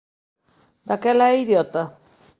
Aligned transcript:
Daquela 0.87 1.25
é 1.31 1.39
idiota? 1.43 1.83